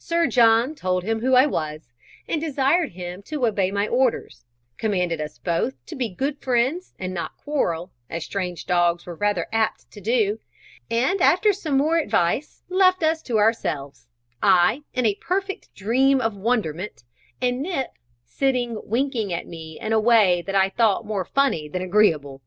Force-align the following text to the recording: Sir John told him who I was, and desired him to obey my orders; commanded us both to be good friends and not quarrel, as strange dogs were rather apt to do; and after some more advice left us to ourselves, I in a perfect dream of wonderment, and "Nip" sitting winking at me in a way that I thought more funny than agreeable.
Sir 0.00 0.26
John 0.26 0.74
told 0.74 1.04
him 1.04 1.20
who 1.20 1.36
I 1.36 1.46
was, 1.46 1.92
and 2.26 2.40
desired 2.40 2.90
him 2.90 3.22
to 3.26 3.46
obey 3.46 3.70
my 3.70 3.86
orders; 3.86 4.44
commanded 4.78 5.20
us 5.20 5.38
both 5.38 5.74
to 5.86 5.94
be 5.94 6.08
good 6.08 6.40
friends 6.42 6.92
and 6.98 7.14
not 7.14 7.36
quarrel, 7.36 7.92
as 8.10 8.24
strange 8.24 8.66
dogs 8.66 9.06
were 9.06 9.14
rather 9.14 9.46
apt 9.52 9.88
to 9.92 10.00
do; 10.00 10.40
and 10.90 11.20
after 11.20 11.52
some 11.52 11.76
more 11.76 11.98
advice 11.98 12.64
left 12.68 13.04
us 13.04 13.22
to 13.22 13.38
ourselves, 13.38 14.08
I 14.42 14.82
in 14.92 15.06
a 15.06 15.14
perfect 15.20 15.72
dream 15.76 16.20
of 16.20 16.34
wonderment, 16.36 17.04
and 17.40 17.62
"Nip" 17.62 17.92
sitting 18.24 18.80
winking 18.84 19.32
at 19.32 19.46
me 19.46 19.78
in 19.80 19.92
a 19.92 20.00
way 20.00 20.42
that 20.46 20.56
I 20.56 20.68
thought 20.68 21.06
more 21.06 21.24
funny 21.24 21.68
than 21.68 21.80
agreeable. 21.80 22.42